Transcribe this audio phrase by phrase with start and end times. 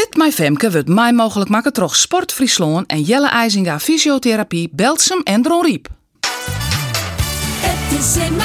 [0.00, 5.20] Fit My Femke wordt mij mogelijk maken troch Sport Friesland en Jelle IJzinga Fysiotherapie, Belsum
[5.22, 5.88] en Dron Riep.
[7.60, 8.40] Het is in.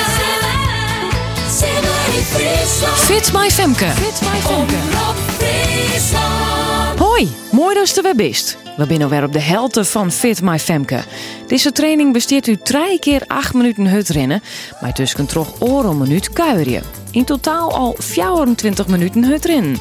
[2.95, 3.85] Fit My Femke.
[3.85, 4.75] Fit My Femke.
[6.97, 8.57] Hoi, mooi dat je er weer bist.
[8.77, 11.03] We zijn weer op de helte van Fit My Femke.
[11.47, 14.41] Deze training besteedt u drie keer 8 minuten hut rennen,
[14.81, 16.83] maar tussen toch oor een minuut kuieren.
[17.11, 19.77] In totaal al 24 minuten hut rennen.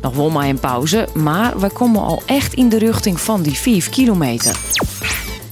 [0.00, 3.54] Nog wel maar een pauze, maar we komen al echt in de richting van die
[3.54, 4.56] 5 kilometer.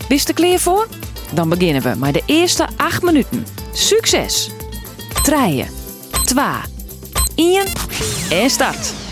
[0.09, 0.87] Bist er klaar voor?
[1.33, 3.47] Dan beginnen we met de eerste 8 minuten.
[3.73, 4.51] Succes!
[5.23, 5.69] Treien,
[6.25, 6.45] 2,
[7.35, 7.67] 1
[8.31, 9.08] en start.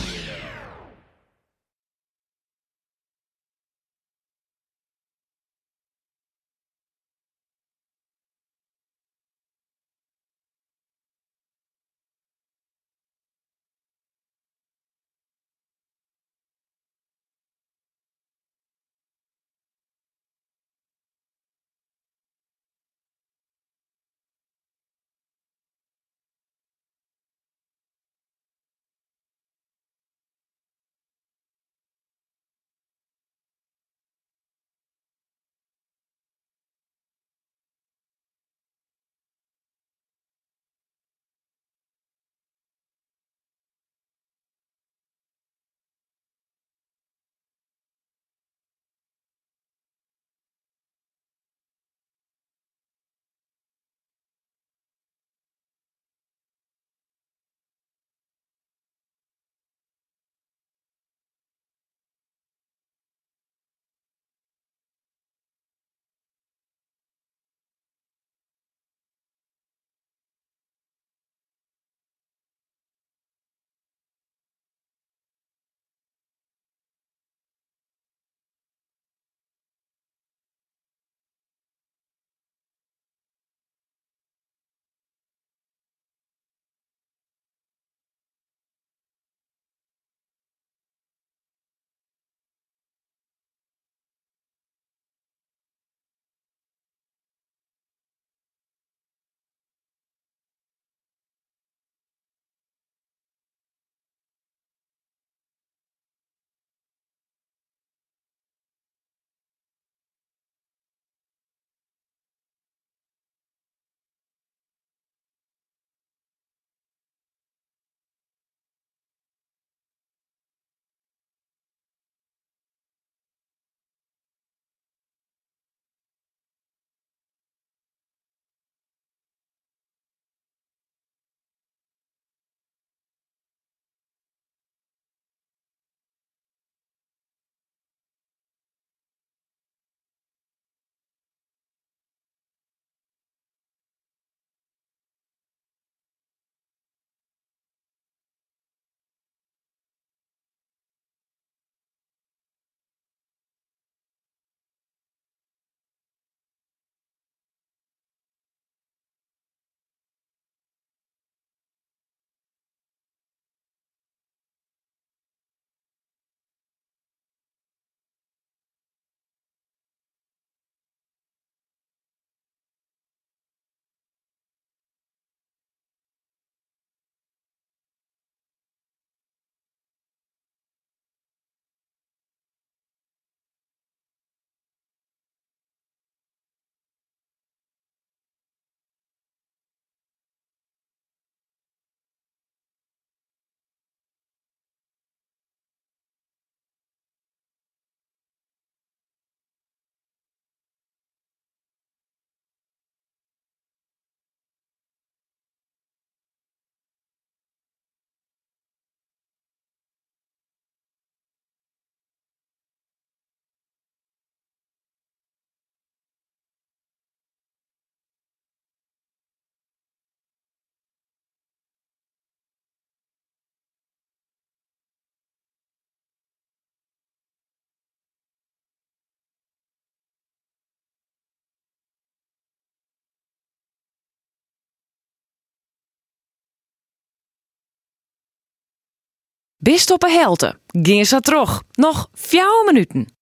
[239.58, 240.60] Bist op een helte.
[240.66, 241.62] Geer ze terug.
[241.72, 243.15] Nog 4 minuten.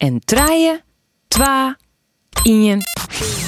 [0.00, 0.80] En treien,
[1.28, 1.76] twa,
[2.42, 2.80] ien,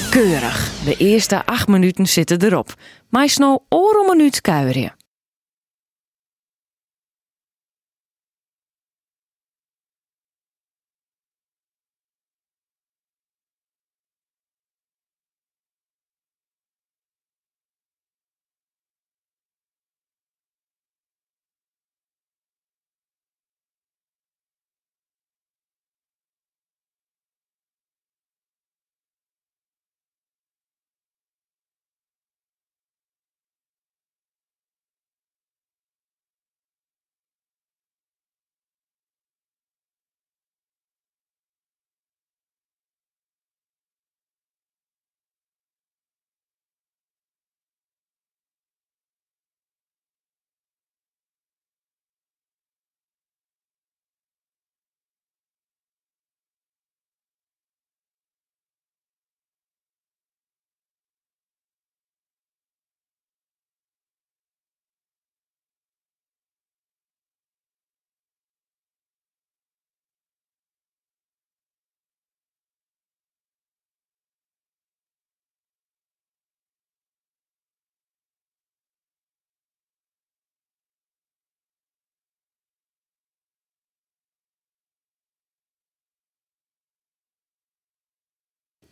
[0.09, 0.83] keurig.
[0.85, 2.73] De eerste acht minuten zitten erop.
[3.09, 4.93] Maar snel oor een minuut kuieren.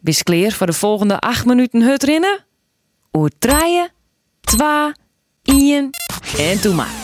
[0.02, 2.46] Bis kleer voor de volgende acht minuten hut rennen?
[3.14, 3.92] Oer treien,
[4.42, 4.96] twa,
[5.44, 5.90] ien
[6.38, 7.01] en toe maar.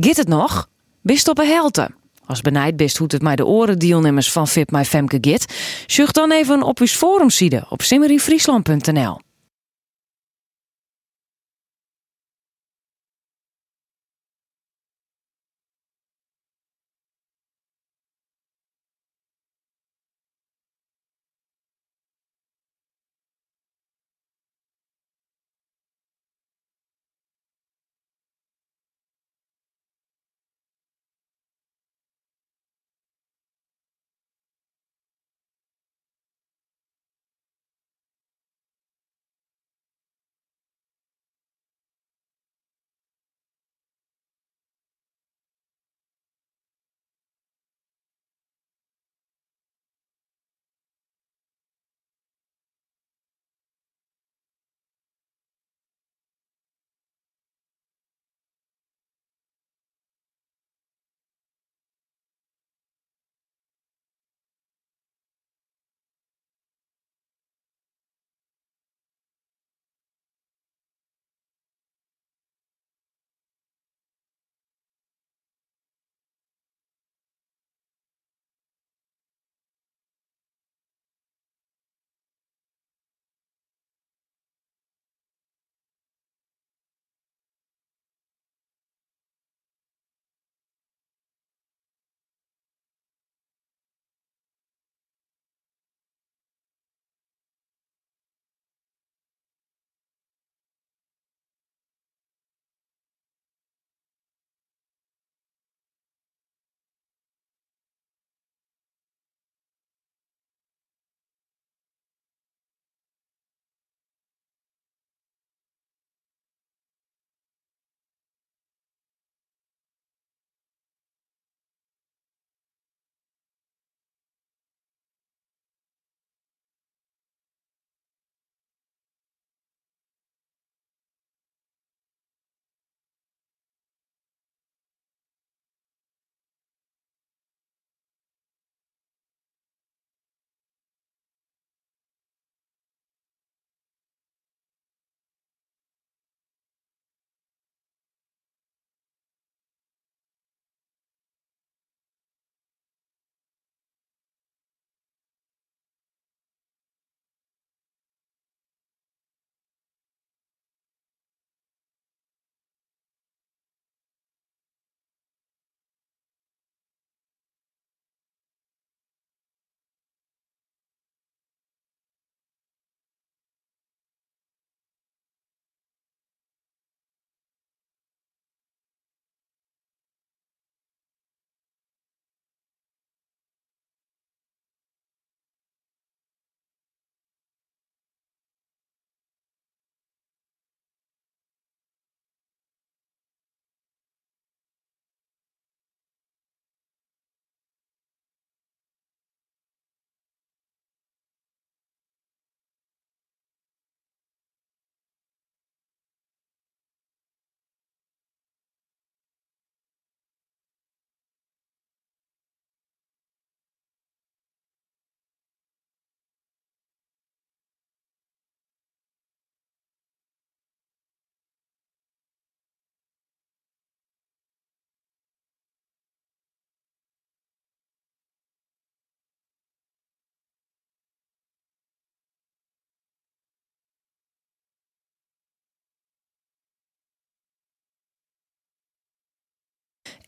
[0.00, 0.68] Git het nog?
[1.02, 1.90] Bist op een helte?
[2.26, 5.54] Als benijd bist hoe het mij de oren deelnemers van Fit My Femke git,
[5.86, 9.18] zucht dan even op uw forumside op simmerinfriesland.nl.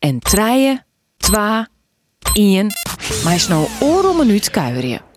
[0.01, 0.85] En treien,
[1.17, 1.67] twa,
[2.33, 2.71] ien,
[3.23, 3.67] maar is nou
[4.09, 5.10] om minuut kuieren.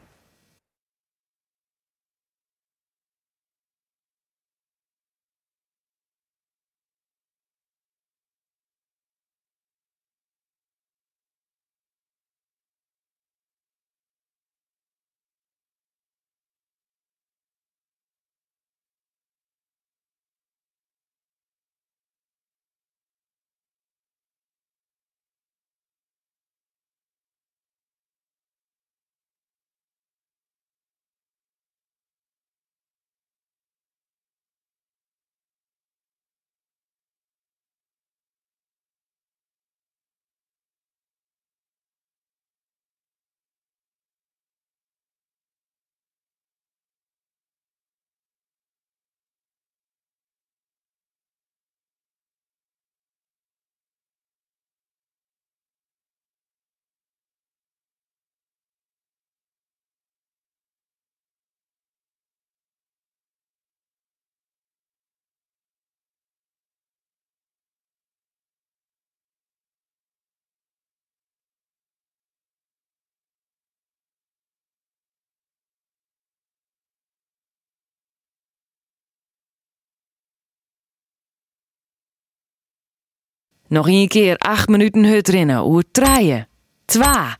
[83.68, 85.66] Nog een keer acht minuten hut rennen.
[85.66, 86.48] Oer treien.
[86.84, 87.38] Twa.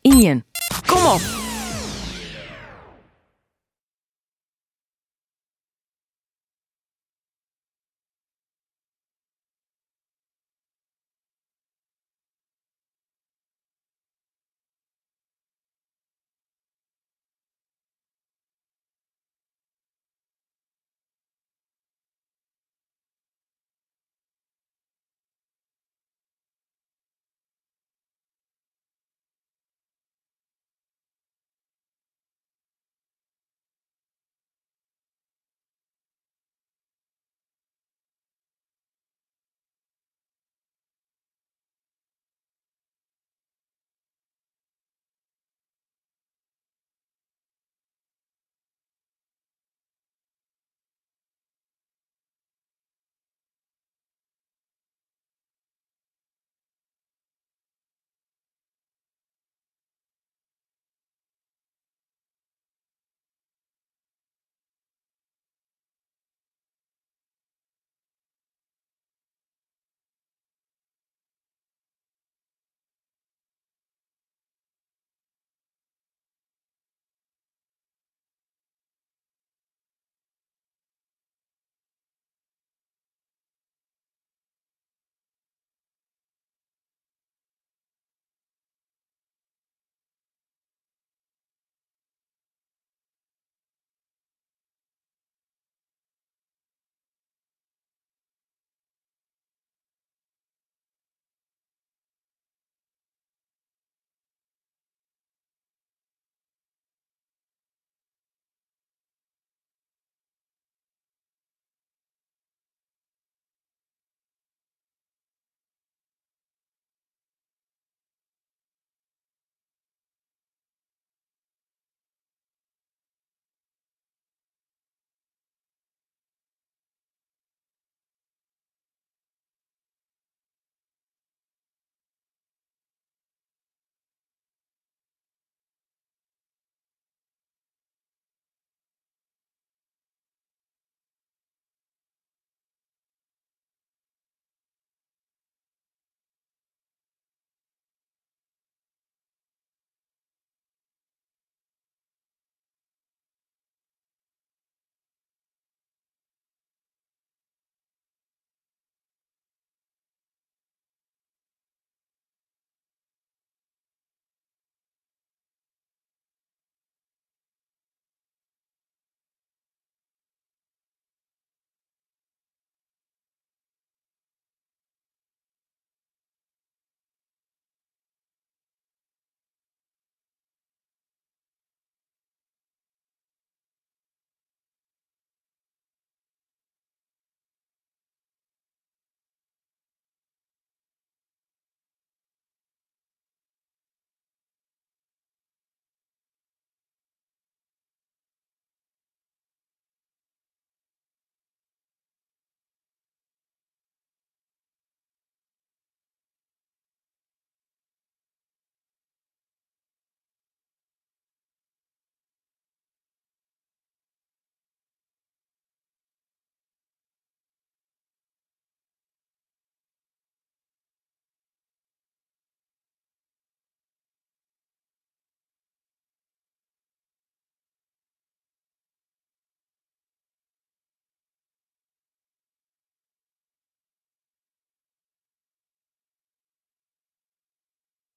[0.00, 0.44] Ien.
[0.86, 1.39] Kom op.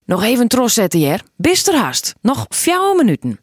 [0.06, 1.22] Nog even tros zetten, hier.
[1.38, 2.14] Bist er haast.
[2.22, 3.43] Nog vier minuten.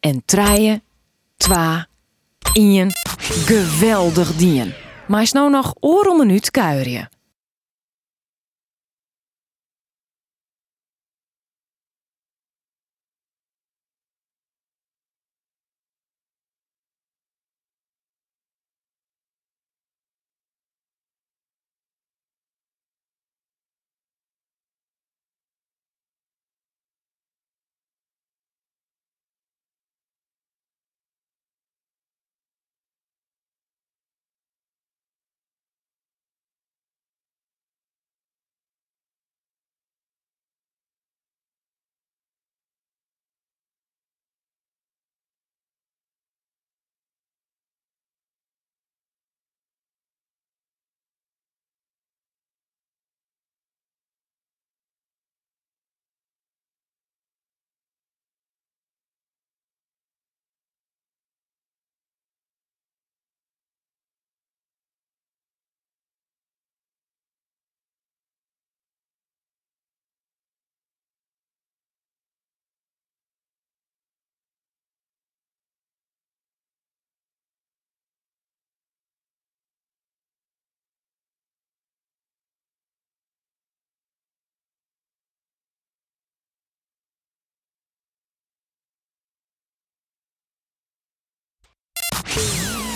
[0.00, 0.82] En treien,
[1.36, 1.86] twa,
[2.52, 2.90] ien,
[3.46, 4.72] geweldig dien.
[5.06, 7.08] Maar is nou nog oor om minuut kuieren.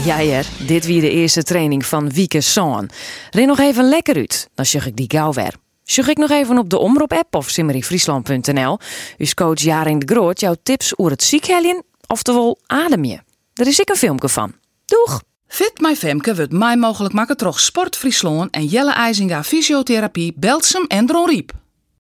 [0.05, 2.89] Ja, ja, dit wie de eerste training van Wieke Saan.
[3.31, 5.55] Ren nog even lekker uit, dan zeg ik die gauw weer.
[5.83, 8.79] Zeg ik nog even op de Omroep-app of simmeryfriesland.nl.
[9.19, 13.19] Uw coach Jaring de Groot jouw tips over het ziekheljen, oftewel adem je.
[13.53, 14.53] Daar is ik een filmpje van.
[14.85, 15.23] Doeg!
[15.49, 20.85] Fit My Femke wordt mij mogelijk maken troch Sport Friesland en Jelle IJzinga Fysiotherapie, Belsum
[20.87, 21.64] en Dron Riep.